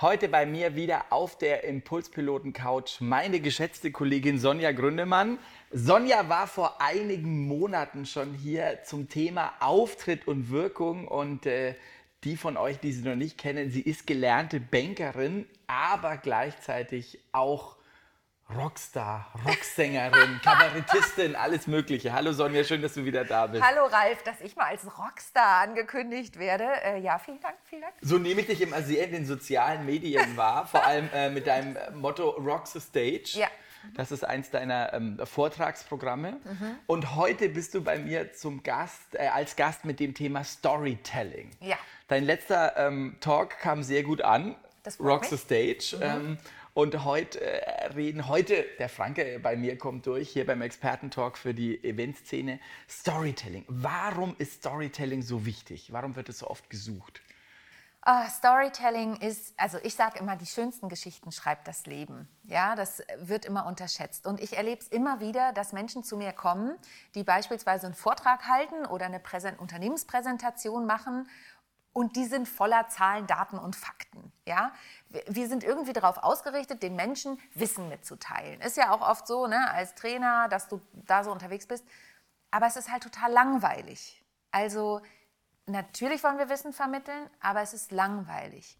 [0.00, 5.38] Heute bei mir wieder auf der Impulspiloten-Couch meine geschätzte Kollegin Sonja Gründemann.
[5.72, 11.74] Sonja war vor einigen Monaten schon hier zum Thema Auftritt und Wirkung und äh,
[12.24, 17.76] die von euch, die sie noch nicht kennen, sie ist gelernte Bankerin, aber gleichzeitig auch
[18.56, 22.12] Rockstar, Rocksängerin, Kabarettistin, alles Mögliche.
[22.12, 23.62] Hallo Sonja, schön, dass du wieder da bist.
[23.62, 26.64] Hallo Ralf, dass ich mal als Rockstar angekündigt werde.
[26.82, 27.94] Äh, ja, vielen Dank, vielen Dank.
[28.00, 31.46] So nehme ich dich immer sehr in den sozialen Medien wahr, vor allem äh, mit
[31.46, 33.38] deinem Motto Rock the Stage.
[33.38, 33.48] Ja.
[33.94, 36.32] Das ist eins deiner ähm, Vortragsprogramme.
[36.32, 36.76] Mhm.
[36.86, 41.50] Und heute bist du bei mir zum Gast, äh, als Gast mit dem Thema Storytelling.
[41.60, 41.76] Ja.
[42.08, 44.56] Dein letzter ähm, Talk kam sehr gut an.
[44.82, 45.30] Das freut Rock mich.
[45.30, 45.96] the Stage.
[45.96, 46.02] Mhm.
[46.02, 46.38] Ähm,
[46.74, 51.54] und heute äh, reden, heute, der Franke bei mir kommt durch, hier beim Expertentalk für
[51.54, 53.64] die Eventszene, Storytelling.
[53.68, 55.92] Warum ist Storytelling so wichtig?
[55.92, 57.20] Warum wird es so oft gesucht?
[58.02, 62.28] Ah, Storytelling ist, also ich sage immer, die schönsten Geschichten schreibt das Leben.
[62.44, 64.26] Ja, das wird immer unterschätzt.
[64.26, 66.78] Und ich erlebe es immer wieder, dass Menschen zu mir kommen,
[67.14, 71.28] die beispielsweise einen Vortrag halten oder eine Präsent Unternehmenspräsentation machen
[71.92, 74.32] und die sind voller Zahlen, Daten und Fakten.
[74.46, 74.72] Ja?
[75.08, 78.60] Wir- sind irgendwie darauf ausgerichtet, den Menschen Wissen mitzuteilen.
[78.60, 81.84] Ist ja auch oft so, ne, als Trainer, dass du da so unterwegs bist.
[82.50, 84.24] Aber es ist halt total langweilig.
[84.52, 85.00] Also
[85.66, 88.76] natürlich wollen wir Wissen vermitteln, aber es ist langweilig.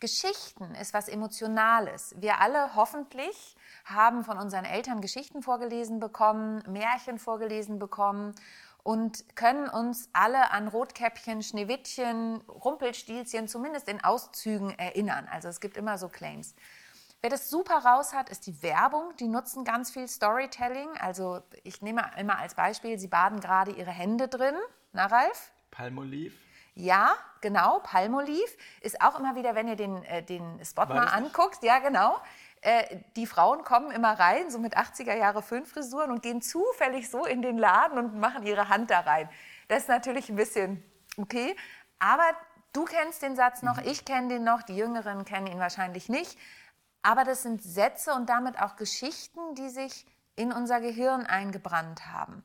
[0.00, 2.14] Geschichten ist was Emotionales.
[2.18, 8.34] Wir alle hoffentlich haben von unseren Eltern Geschichten vorgelesen bekommen, Märchen vorgelesen bekommen
[8.84, 15.26] und können uns alle an Rotkäppchen, Schneewittchen, Rumpelstilzchen zumindest in Auszügen erinnern.
[15.28, 16.54] Also es gibt immer so Claims.
[17.22, 19.16] Wer das super raus hat, ist die Werbung.
[19.18, 20.90] Die nutzen ganz viel Storytelling.
[21.00, 24.54] Also ich nehme immer als Beispiel, sie baden gerade ihre Hände drin.
[24.92, 25.50] Na, Ralf?
[25.70, 26.43] Palmolive?
[26.74, 31.06] Ja, genau, Palmolive ist auch immer wieder, wenn ihr den, äh, den Spot War mal
[31.06, 32.20] anguckt, ja genau.
[32.62, 37.26] Äh, die Frauen kommen immer rein, so mit 80er Jahre Föhnfrisuren und gehen zufällig so
[37.26, 39.28] in den Laden und machen ihre Hand da rein.
[39.68, 40.82] Das ist natürlich ein bisschen
[41.16, 41.54] okay,
[41.98, 42.24] aber
[42.72, 43.88] du kennst den Satz noch, Mhm.
[43.88, 46.38] ich kenne den noch, die Jüngeren kennen ihn wahrscheinlich nicht.
[47.02, 50.06] Aber das sind Sätze und damit auch Geschichten, die sich
[50.36, 52.42] in unser Gehirn eingebrannt haben.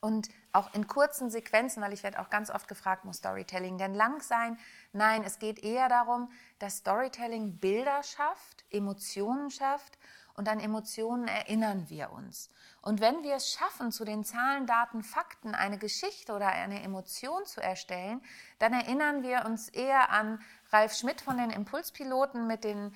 [0.00, 3.94] Und auch in kurzen Sequenzen, weil ich werde auch ganz oft gefragt, muss Storytelling denn
[3.94, 4.56] lang sein?
[4.92, 9.98] Nein, es geht eher darum, dass Storytelling Bilder schafft, Emotionen schafft
[10.34, 12.48] und an Emotionen erinnern wir uns.
[12.80, 17.44] Und wenn wir es schaffen, zu den Zahlen, Daten, Fakten eine Geschichte oder eine Emotion
[17.44, 18.22] zu erstellen,
[18.60, 22.94] dann erinnern wir uns eher an Ralf Schmidt von den Impulspiloten mit den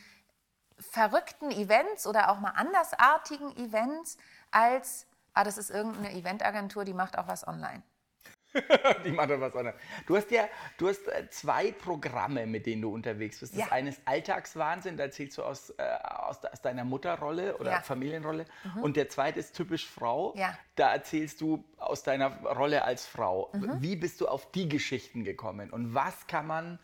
[0.78, 4.18] verrückten Events oder auch mal andersartigen Events
[4.52, 7.82] als, ah, das ist irgendeine Eventagentur, die macht auch was online.
[9.06, 9.80] Die macht doch was anderes.
[10.06, 10.44] Du hast ja,
[10.76, 13.54] du hast äh, zwei Programme, mit denen du unterwegs bist.
[13.54, 13.66] Das Ja.
[13.72, 17.80] eine ist Alltagswahnsinn, da erzählst du aus, äh, aus, de- aus deiner Mutterrolle oder Ja.
[17.80, 18.44] Familienrolle.
[18.82, 20.34] Und der zweite ist typisch Frau.
[20.36, 20.54] Ja.
[20.74, 23.48] Da erzählst du aus deiner Rolle als Frau.
[23.54, 23.80] Mhm.
[23.80, 25.70] Wie bist du auf die Geschichten gekommen?
[25.70, 26.78] Und was kann man,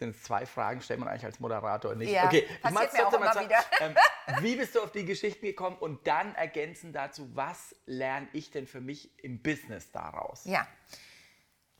[0.00, 2.10] sind zwei Fragen, stellt man eigentlich als Moderator nicht.
[2.10, 3.48] Ja, okay, ich mach's mir auch immer zwei.
[3.80, 3.94] Ähm,
[4.40, 5.76] wie bist du auf die Geschichten gekommen?
[5.78, 10.44] Und dann ergänzen dazu, was lerne ich denn für mich im Business daraus?
[10.44, 10.66] Ja.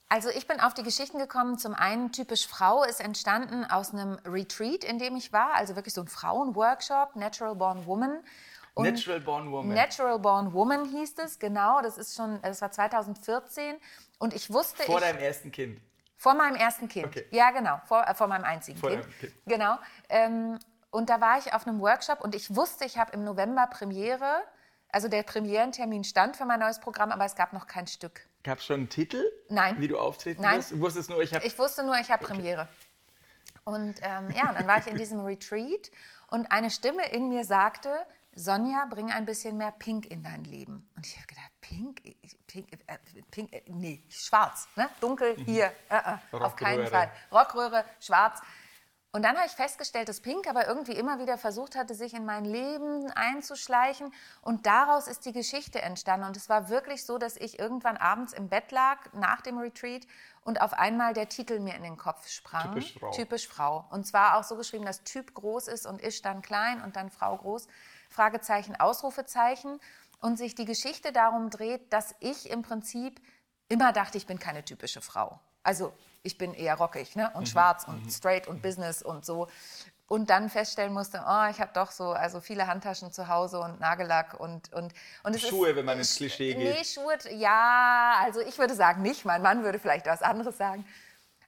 [0.08, 1.58] Also ich bin auf die Geschichten gekommen.
[1.58, 5.94] Zum einen typisch Frau ist entstanden aus einem Retreat, in dem ich war, also wirklich
[5.94, 8.20] so ein Frauenworkshop, Natural Born Woman.
[8.74, 9.74] Und Natural Born Woman.
[9.74, 11.80] Natural Born Woman hieß es, genau.
[11.82, 13.76] Das ist schon, das war 2014
[14.18, 15.80] und ich wusste, Vor ich, deinem ersten Kind.
[16.20, 17.06] Vor meinem ersten Kind.
[17.06, 17.24] Okay.
[17.30, 17.80] Ja, genau.
[17.86, 19.08] Vor, äh, vor meinem einzigen Vor kind.
[19.20, 19.32] Kind.
[19.46, 19.78] Genau.
[20.10, 20.58] Ähm,
[20.90, 24.42] und da war ich auf einem Workshop und ich wusste, ich habe im November Premiere.
[24.90, 28.28] Also der Premierentermin stand für mein neues Programm, aber es gab noch kein Stück.
[28.44, 29.24] Gab es schon einen Titel?
[29.48, 29.80] Nein.
[29.80, 30.58] Wie du auftreten Nein.
[30.58, 30.72] wirst?
[30.72, 31.46] Du wusstest nur, ich habe.
[31.46, 32.68] Ich wusste nur, ich habe Premiere.
[33.64, 35.90] Und ähm, ja, und dann war ich in diesem Retreat
[36.28, 37.88] und eine Stimme in mir sagte,
[38.34, 40.88] Sonja, bring ein bisschen mehr Pink in dein Leben.
[40.96, 42.02] Und ich habe gedacht, Pink,
[42.46, 42.98] Pink, äh,
[43.30, 44.88] Pink, äh, nee, schwarz, ne?
[45.00, 45.96] dunkel hier, äh,
[46.32, 46.86] äh, auf keinen.
[46.86, 47.10] Fall.
[47.32, 48.40] Rockröhre, schwarz.
[49.12, 52.24] Und dann habe ich festgestellt, dass Pink aber irgendwie immer wieder versucht hatte, sich in
[52.24, 54.14] mein Leben einzuschleichen.
[54.40, 56.26] Und daraus ist die Geschichte entstanden.
[56.26, 60.06] Und es war wirklich so, dass ich irgendwann abends im Bett lag nach dem Retreat
[60.44, 62.72] und auf einmal der Titel mir in den Kopf sprang.
[62.72, 63.10] Typisch Frau.
[63.10, 63.84] Typisch Frau.
[63.90, 67.10] Und zwar auch so geschrieben, dass Typ groß ist und ich dann klein und dann
[67.10, 67.66] Frau groß.
[68.10, 69.80] Fragezeichen, Ausrufezeichen.
[70.20, 73.22] Und sich die Geschichte darum dreht, dass ich im Prinzip
[73.70, 75.40] immer dachte, ich bin keine typische Frau.
[75.62, 77.30] Also ich bin eher rockig ne?
[77.34, 79.48] und schwarz und straight und Business und so.
[80.06, 83.78] Und dann feststellen musste, oh, ich habe doch so also viele Handtaschen zu Hause und
[83.78, 84.92] Nagellack und und
[85.22, 86.74] und es Schuhe, ist, wenn man ins Klischee geht.
[86.76, 89.24] Nee, Schuhe, ja, also ich würde sagen nicht.
[89.24, 90.84] Mein Mann würde vielleicht was anderes sagen.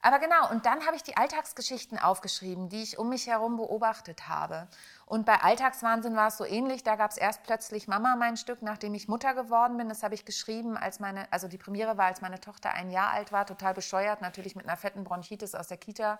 [0.05, 4.29] Aber genau, und dann habe ich die Alltagsgeschichten aufgeschrieben, die ich um mich herum beobachtet
[4.29, 4.67] habe.
[5.07, 6.83] Und bei Alltagswahnsinn war es so ähnlich.
[6.83, 9.89] Da gab es erst plötzlich Mama mein Stück, nachdem ich Mutter geworden bin.
[9.89, 13.13] Das habe ich geschrieben, als meine, also die Premiere war, als meine Tochter ein Jahr
[13.13, 16.19] alt war, total bescheuert, natürlich mit einer fetten Bronchitis aus der Kita.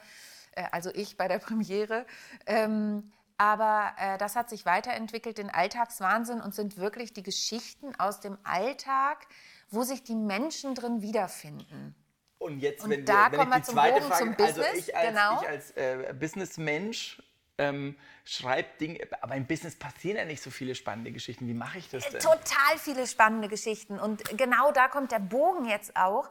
[0.53, 2.07] Äh, also ich bei der Premiere.
[2.47, 8.21] Ähm, aber äh, das hat sich weiterentwickelt in Alltagswahnsinn und sind wirklich die Geschichten aus
[8.21, 9.27] dem Alltag,
[9.71, 11.97] wo sich die Menschen drin wiederfinden.
[12.43, 14.37] Und jetzt, Und wenn, da wir, wenn kommen ich wir die zum zweite Bogen Frage,
[14.37, 15.41] zum also Business, ich als, genau.
[15.41, 17.23] ich als äh, Businessmensch
[17.59, 21.47] ähm, schreibe Dinge, aber im Business passieren ja nicht so viele spannende Geschichten.
[21.47, 22.21] Wie mache ich das denn?
[22.21, 23.99] Total viele spannende Geschichten.
[23.99, 26.29] Und genau da kommt der Bogen jetzt auch.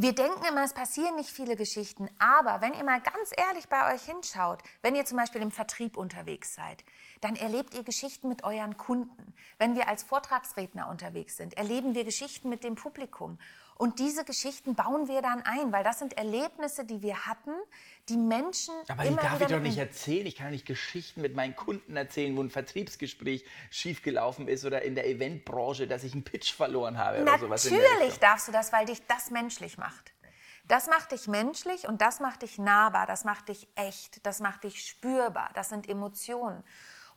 [0.00, 2.08] Wir denken immer, es passieren nicht viele Geschichten.
[2.20, 5.96] Aber wenn ihr mal ganz ehrlich bei euch hinschaut, wenn ihr zum Beispiel im Vertrieb
[5.96, 6.84] unterwegs seid,
[7.20, 9.34] dann erlebt ihr Geschichten mit euren Kunden.
[9.58, 13.38] Wenn wir als Vortragsredner unterwegs sind, erleben wir Geschichten mit dem Publikum.
[13.78, 17.52] Und diese Geschichten bauen wir dann ein, weil das sind Erlebnisse, die wir hatten,
[18.08, 20.26] die Menschen Aber die immer darf ich doch nicht erzählen.
[20.26, 24.96] Ich kann nicht Geschichten mit meinen Kunden erzählen, wo ein Vertriebsgespräch schiefgelaufen ist oder in
[24.96, 27.70] der Eventbranche, dass ich einen Pitch verloren habe oder sowas.
[27.70, 30.12] Natürlich darfst du das, weil dich das menschlich macht.
[30.66, 34.64] Das macht dich menschlich und das macht dich nahbar, das macht dich echt, das macht
[34.64, 36.64] dich spürbar, das sind Emotionen.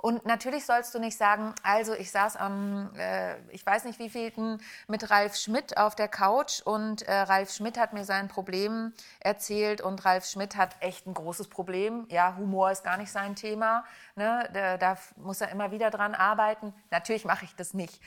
[0.02, 4.60] Und natürlich sollst du nicht sagen, also ich saß am, äh, ich weiß nicht wievielten,
[4.88, 9.80] mit Ralf Schmidt auf der Couch und äh, Ralf Schmidt hat mir sein Problem erzählt
[9.80, 12.08] und Ralf Schmidt hat echt ein großes Problem.
[12.10, 13.86] Ja, Humor ist gar nicht sein Thema.
[14.16, 14.50] Ne?
[14.54, 16.74] Da, da muss er immer wieder dran arbeiten.
[16.90, 18.02] Natürlich mache ich das nicht.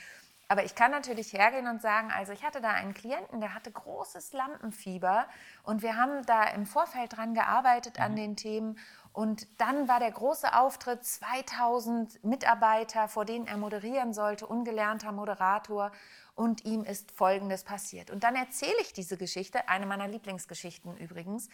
[0.47, 3.71] Aber ich kann natürlich hergehen und sagen, also ich hatte da einen Klienten, der hatte
[3.71, 5.27] großes Lampenfieber
[5.63, 8.77] und wir haben da im Vorfeld dran gearbeitet an den Themen
[9.11, 15.91] und dann war der große Auftritt, 2000 Mitarbeiter, vor denen er moderieren sollte, ungelernter Moderator
[16.35, 18.11] und ihm ist Folgendes passiert.
[18.11, 21.49] Und dann erzähle ich diese Geschichte, eine meiner Lieblingsgeschichten übrigens.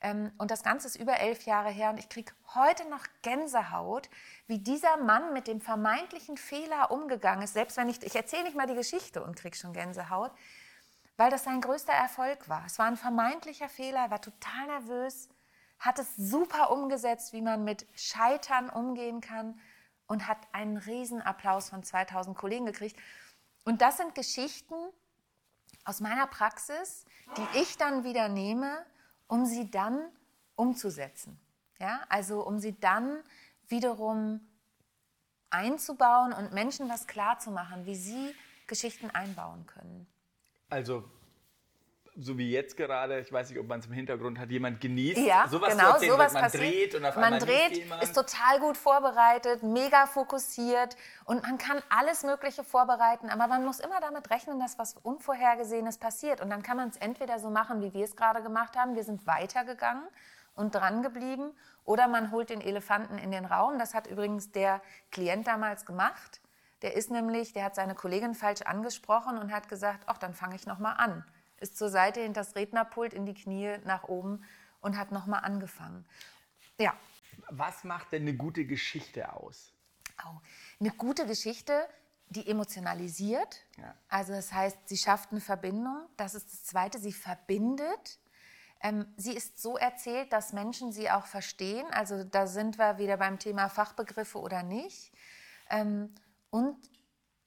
[0.00, 4.08] Ähm, Und das Ganze ist über elf Jahre her und ich kriege heute noch Gänsehaut,
[4.46, 7.54] wie dieser Mann mit dem vermeintlichen Fehler umgegangen ist.
[7.54, 10.32] Selbst wenn ich, ich erzähle nicht mal die Geschichte und kriege schon Gänsehaut,
[11.16, 12.64] weil das sein größter Erfolg war.
[12.66, 15.28] Es war ein vermeintlicher Fehler, er war total nervös,
[15.78, 19.58] hat es super umgesetzt, wie man mit Scheitern umgehen kann
[20.06, 22.98] und hat einen Riesenapplaus von 2000 Kollegen gekriegt.
[23.64, 24.74] Und das sind Geschichten
[25.84, 27.04] aus meiner Praxis,
[27.36, 28.84] die ich dann wieder nehme,
[29.28, 30.00] um sie dann
[30.54, 31.38] umzusetzen.
[31.78, 33.22] Ja, also um sie dann
[33.68, 34.40] wiederum
[35.50, 38.34] einzubauen und Menschen was klarzumachen, wie sie
[38.66, 40.06] Geschichten einbauen können.
[40.68, 41.04] Also,
[42.18, 45.18] so wie jetzt gerade, ich weiß nicht, ob man es im Hintergrund hat, jemand genießt,
[45.18, 46.62] Ja, sowas genau, erzählen, sowas man passiert.
[46.62, 52.22] dreht und auf man dreht, ist total gut vorbereitet, mega fokussiert und man kann alles
[52.22, 56.40] Mögliche vorbereiten, aber man muss immer damit rechnen, dass was Unvorhergesehenes passiert.
[56.40, 59.04] Und dann kann man es entweder so machen, wie wir es gerade gemacht haben, wir
[59.04, 60.04] sind weitergegangen
[60.54, 61.52] und dran geblieben,
[61.84, 63.78] oder man holt den Elefanten in den Raum.
[63.78, 64.80] Das hat übrigens der
[65.12, 66.40] Klient damals gemacht.
[66.82, 70.56] Der ist nämlich, der hat seine Kollegin falsch angesprochen und hat gesagt, ach, dann fange
[70.56, 71.24] ich noch mal an.
[71.60, 74.44] Ist zur Seite hinter das Rednerpult in die Knie nach oben
[74.80, 76.04] und hat noch mal angefangen.
[76.78, 76.94] Ja,
[77.48, 79.72] Was macht denn eine gute Geschichte aus?
[80.22, 80.40] Au.
[80.80, 81.88] Eine gute Geschichte,
[82.28, 83.64] die emotionalisiert.
[83.78, 83.94] Ja.
[84.08, 86.06] Also das heißt, sie schafft eine Verbindung.
[86.16, 88.18] Das ist das Zweite, sie verbindet.
[88.82, 91.86] Ähm, sie ist so erzählt, dass Menschen sie auch verstehen.
[91.92, 95.12] Also da sind wir wieder beim Thema Fachbegriffe oder nicht.
[95.70, 96.14] Ähm,
[96.50, 96.76] und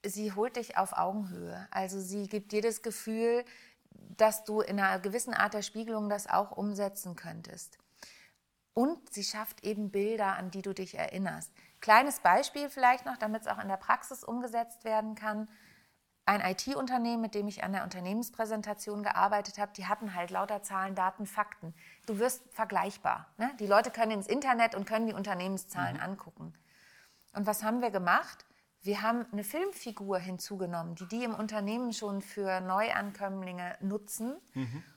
[0.04, 1.68] sie holt dich auf Augenhöhe.
[1.70, 3.44] Also sie gibt dir das Gefühl,
[3.90, 7.78] dass du in einer gewissen Art der Spiegelung das auch umsetzen könntest.
[8.74, 11.52] Und sie schafft eben Bilder, an die du dich erinnerst.
[11.80, 15.48] Kleines Beispiel vielleicht noch, damit es auch in der Praxis umgesetzt werden kann.
[16.26, 20.94] Ein IT-Unternehmen, mit dem ich an der Unternehmenspräsentation gearbeitet habe, die hatten halt lauter Zahlen,
[20.94, 21.74] Daten, Fakten.
[22.06, 23.26] Du wirst vergleichbar.
[23.38, 23.50] Ne?
[23.58, 26.54] Die Leute können ins Internet und können die Unternehmenszahlen angucken.
[27.32, 28.44] Und was haben wir gemacht?
[28.82, 34.36] Wir haben eine Filmfigur hinzugenommen, die die im Unternehmen schon für Neuankömmlinge nutzen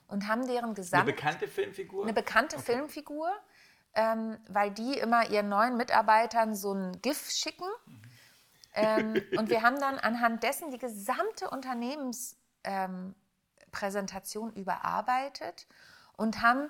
[0.08, 2.04] und haben deren Eine Gesamt bekannte Filmfigur?
[2.04, 3.30] eine bekannte Filmfigur,
[3.94, 7.68] ähm, weil die immer ihren neuen Mitarbeitern so ein GIF schicken.
[8.74, 15.68] Ähm, und wir haben dann anhand dessen die gesamte Unternehmenspräsentation ähm, überarbeitet
[16.16, 16.70] und haben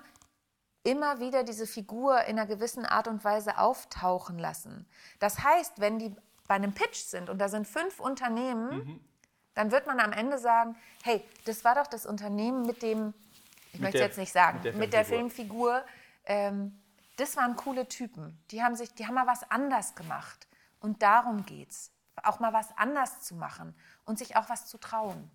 [0.82, 4.86] immer wieder diese Figur in einer gewissen Art und Weise auftauchen lassen.
[5.18, 6.14] Das heißt, wenn die
[6.46, 9.00] bei einem Pitch sind und da sind fünf Unternehmen,
[9.54, 13.14] dann wird man am Ende sagen, hey, das war doch das Unternehmen mit dem,
[13.72, 15.84] ich möchte der- jetzt nicht sagen, mit der mit der Filmfigur.
[16.26, 16.78] Ähm,
[17.16, 18.36] das waren coole Typen.
[18.50, 20.48] Die haben, sich, die haben mal was anders gemacht.
[20.80, 21.92] Und darum geht's.
[22.22, 23.74] Auch mal was anders zu machen
[24.04, 25.30] und sich auch was zu trauen.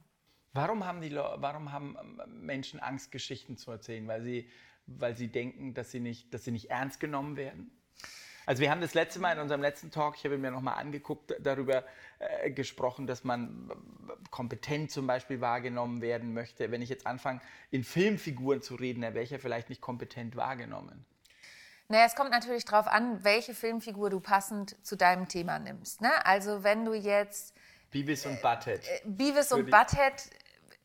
[0.54, 4.08] Warum haben, die warum haben ähm, Menschen Angst, Geschichten zu erzählen?
[4.08, 4.50] Weil sie,
[4.88, 7.72] weil sie denken, dass sie, nicht, dass sie nicht ernst genommen werden?
[8.50, 11.36] Also wir haben das letzte Mal in unserem letzten Talk, ich habe mir nochmal angeguckt,
[11.40, 11.84] darüber
[12.18, 16.72] äh, gesprochen, dass man äh, kompetent zum Beispiel wahrgenommen werden möchte.
[16.72, 20.36] Wenn ich jetzt anfange, in Filmfiguren zu reden, dann wäre ich ja vielleicht nicht kompetent
[20.36, 21.06] wahrgenommen.
[21.90, 26.02] Naja, es kommt natürlich darauf an, welche Filmfigur du passend zu deinem Thema nimmst.
[26.02, 26.10] Ne?
[26.26, 27.54] Also wenn du jetzt
[27.92, 28.82] Beavis und Butthead.
[29.06, 30.28] Beavis Für und Butthead,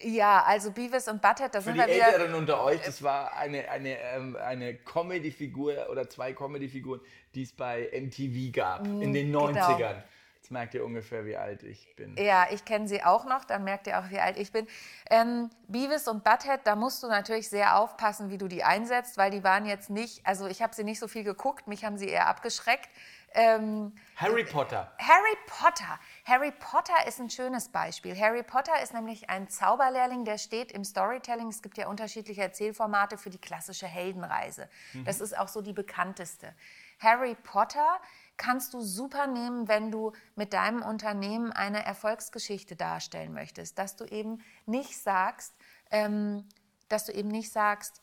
[0.02, 2.12] ja, also Beavis und Butthead, da Für sind die wir wieder...
[2.12, 7.00] Älteren unter euch, das war eine, eine, ähm, eine Comedy-Figur oder zwei Comedy-Figuren,
[7.34, 9.48] die es bei MTV gab in den genau.
[9.48, 10.02] 90ern.
[10.44, 12.16] Jetzt merkt ihr ungefähr, wie alt ich bin.
[12.18, 14.66] Ja, ich kenne sie auch noch, dann merkt ihr auch, wie alt ich bin.
[15.10, 19.30] Ähm, Beavis und Butthead, da musst du natürlich sehr aufpassen, wie du die einsetzt, weil
[19.30, 22.08] die waren jetzt nicht, also ich habe sie nicht so viel geguckt, mich haben sie
[22.08, 22.90] eher abgeschreckt.
[23.34, 24.92] Ähm, Harry Potter.
[24.98, 25.98] Harry Potter.
[26.24, 28.18] Harry Potter ist ein schönes Beispiel.
[28.18, 31.48] Harry Potter ist nämlich ein Zauberlehrling, der steht im Storytelling.
[31.48, 34.68] Es gibt ja unterschiedliche Erzählformate für die klassische Heldenreise.
[35.04, 36.54] Das ist auch so die bekannteste.
[37.00, 38.00] Harry Potter
[38.36, 43.78] kannst du super nehmen, wenn du mit deinem Unternehmen eine Erfolgsgeschichte darstellen möchtest.
[43.78, 45.54] Dass du eben nicht sagst,
[45.90, 46.48] ähm,
[46.88, 48.00] dass du eben nicht sagst,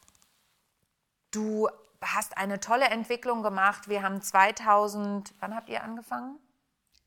[1.31, 1.69] du
[2.01, 3.88] hast eine tolle Entwicklung gemacht.
[3.88, 6.38] Wir haben 2000, wann habt ihr angefangen?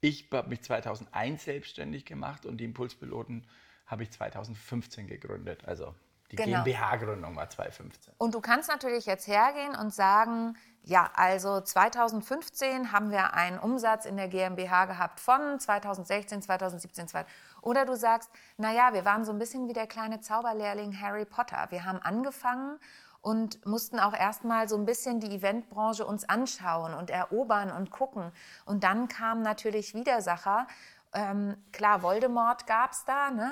[0.00, 3.46] Ich habe mich 2001 selbstständig gemacht und die Impulspiloten
[3.86, 5.64] habe ich 2015 gegründet.
[5.66, 5.94] Also
[6.30, 6.62] die Genau.
[6.62, 8.14] GmbH-Gründung war 2015.
[8.18, 14.04] Und du kannst natürlich jetzt hergehen und sagen, ja, also 2015 haben wir einen Umsatz
[14.04, 17.32] in der GmbH gehabt von 2016, 2017, 20.
[17.62, 21.66] Oder du sagst, naja, wir waren so ein bisschen wie der kleine Zauberlehrling Harry Potter.
[21.70, 22.78] Wir haben angefangen
[23.24, 28.30] und mussten auch erstmal so ein bisschen die Eventbranche uns anschauen und erobern und gucken.
[28.66, 30.66] Und dann kamen natürlich Widersacher.
[31.14, 33.48] Ähm, klar, Voldemort gab es da, ne?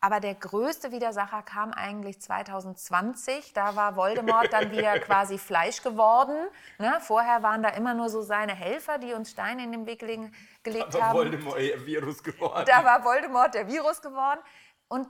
[0.00, 3.52] aber der größte Widersacher kam eigentlich 2020.
[3.52, 6.36] Da war Voldemort dann wieder quasi Fleisch geworden.
[6.78, 6.96] Ne?
[7.00, 10.98] Vorher waren da immer nur so seine Helfer, die uns Steine in den Weg gelegt
[10.98, 11.18] haben.
[11.18, 12.64] Voldemort ihr Virus geworden.
[12.66, 14.40] Da war Voldemort der Virus geworden.
[14.88, 15.06] Und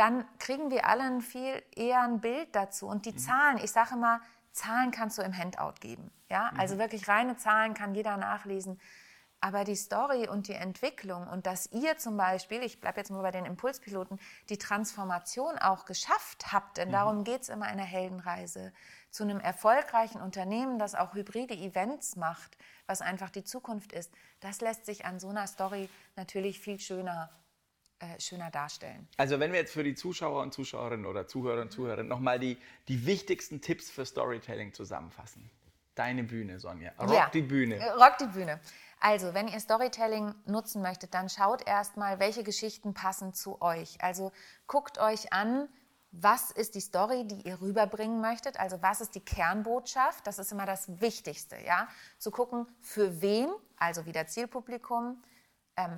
[0.00, 2.86] dann kriegen wir alle ein viel eher ein Bild dazu.
[2.86, 6.10] Und die Zahlen, ich sage immer, Zahlen kannst du im Handout geben.
[6.30, 6.50] Ja?
[6.56, 8.80] Also wirklich reine Zahlen kann jeder nachlesen.
[9.42, 13.20] Aber die Story und die Entwicklung und dass ihr zum Beispiel, ich bleibe jetzt mal
[13.20, 17.86] bei den Impulspiloten, die Transformation auch geschafft habt, denn darum geht es immer in der
[17.86, 18.72] Heldenreise,
[19.10, 24.60] zu einem erfolgreichen Unternehmen, das auch hybride Events macht, was einfach die Zukunft ist, das
[24.60, 27.30] lässt sich an so einer Story natürlich viel schöner,
[28.00, 29.08] äh, schöner darstellen.
[29.16, 32.58] Also wenn wir jetzt für die Zuschauer und Zuschauerinnen oder Zuhörer und Zuhörerinnen nochmal die,
[32.88, 35.50] die wichtigsten Tipps für Storytelling zusammenfassen.
[35.94, 36.92] Deine Bühne, Sonja.
[36.98, 37.30] Rock Ja.
[37.32, 37.76] die Bühne.
[37.76, 38.60] Äh, Rock die Bühne.
[39.00, 43.96] Also, wenn ihr Storytelling nutzen möchtet, dann schaut erstmal, welche Geschichten passen zu euch.
[44.02, 44.30] Also
[44.66, 45.68] guckt euch an,
[46.12, 48.58] was ist die Story, die ihr rüberbringen möchtet?
[48.58, 50.26] Also was ist die Kernbotschaft?
[50.26, 51.88] Das ist immer das Wichtigste, ja?
[52.18, 55.22] Zu gucken, für wen, also wieder Zielpublikum,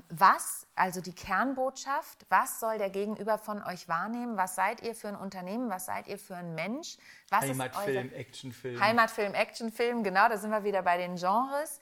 [0.09, 4.37] was, also die Kernbotschaft, was soll der Gegenüber von euch wahrnehmen?
[4.37, 5.71] Was seid ihr für ein Unternehmen?
[5.71, 6.97] Was seid ihr für ein Mensch?
[7.31, 8.81] Was Heimatfilm, eure- Actionfilm.
[8.81, 11.81] Heimatfilm, Actionfilm, genau, da sind wir wieder bei den Genres.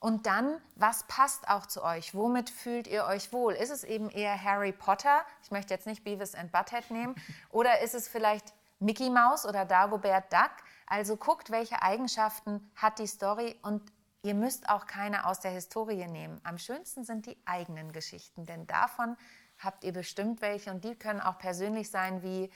[0.00, 2.14] Und dann, was passt auch zu euch?
[2.14, 3.54] Womit fühlt ihr euch wohl?
[3.54, 5.22] Ist es eben eher Harry Potter?
[5.44, 7.14] Ich möchte jetzt nicht Beavis and Butthead nehmen.
[7.50, 10.50] Oder ist es vielleicht Mickey Mouse oder Dagobert Duck?
[10.86, 13.80] Also guckt, welche Eigenschaften hat die Story und
[14.22, 16.40] ihr müsst auch keine aus der Historie nehmen.
[16.44, 19.16] Am schönsten sind die eigenen Geschichten, denn davon
[19.58, 22.50] habt ihr bestimmt welche und die können auch persönlich sein wie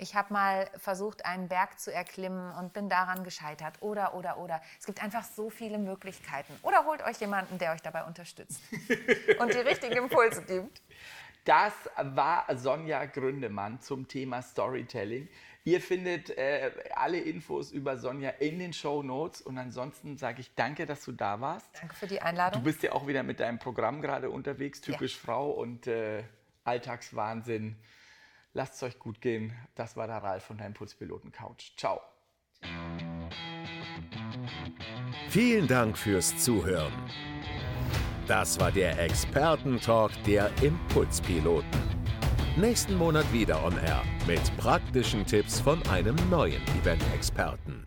[0.00, 3.82] ich habe mal versucht, einen Berg zu erklimmen und bin daran gescheitert.
[3.82, 4.62] Oder, oder, oder.
[4.78, 6.54] Es gibt einfach so viele Möglichkeiten.
[6.62, 8.62] Oder holt euch jemanden, der euch dabei unterstützt
[9.38, 10.80] und die richtigen Impulse gibt.
[11.44, 15.28] Das war Sonja Gründemann zum Thema Storytelling.
[15.64, 20.54] Ihr findet äh, alle Infos über Sonja in den Show Notes und ansonsten sage ich
[20.54, 21.66] danke, dass du da warst.
[21.78, 22.62] Danke für die Du Einladung.
[22.62, 26.22] bist ja auch wieder mit deinem Programm gerade unterwegs, typisch Frau und äh,
[26.64, 27.76] Alltagswahnsinn.
[28.54, 29.52] Lasst es euch gut gehen.
[29.74, 31.72] Das war der Ralf von der Impulspiloten Couch.
[31.76, 32.00] Ciao.
[35.28, 36.92] Vielen Dank fürs Zuhören.
[38.26, 41.89] Das war der Expertentalk der Impulspiloten.
[42.60, 47.86] Nächsten Monat wieder on Air mit praktischen Tipps von einem neuen Event-Experten.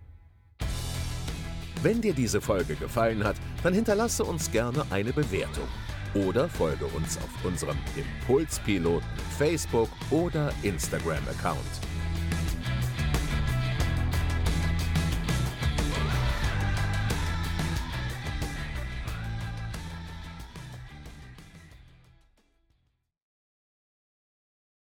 [1.84, 5.68] Wenn dir diese Folge gefallen hat, dann hinterlasse uns gerne eine Bewertung.
[6.16, 11.60] oder folge uns auf unserem Impulspiloten Facebook oder Instagram-Account.